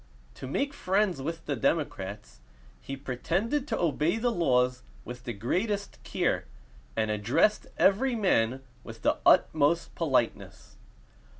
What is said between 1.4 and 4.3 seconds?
the democrats, he pretended to obey